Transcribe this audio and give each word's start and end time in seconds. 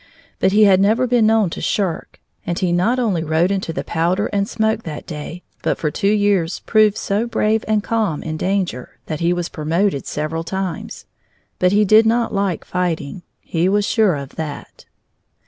But 0.39 0.51
he 0.51 0.63
had 0.63 0.79
never 0.79 1.05
been 1.05 1.27
known 1.27 1.51
to 1.51 1.61
shirk, 1.61 2.19
and 2.43 2.57
he 2.57 2.71
not 2.71 2.97
only 2.97 3.23
rode 3.23 3.51
into 3.51 3.71
the 3.71 3.83
powder 3.83 4.25
and 4.33 4.49
smoke 4.49 4.81
that 4.81 5.05
day, 5.05 5.43
but 5.61 5.77
for 5.77 5.91
two 5.91 6.11
years 6.11 6.61
proved 6.61 6.97
so 6.97 7.27
brave 7.27 7.63
and 7.67 7.83
calm 7.83 8.23
in 8.23 8.35
danger 8.35 8.97
that 9.05 9.19
he 9.19 9.31
was 9.31 9.47
promoted 9.47 10.07
several 10.07 10.43
times. 10.43 11.05
But 11.59 11.71
he 11.71 11.85
did 11.85 12.07
not 12.07 12.33
like 12.33 12.65
fighting. 12.65 13.21
He 13.41 13.69
was 13.69 13.85
sure 13.85 14.15
of 14.15 14.37
that. 14.37 14.85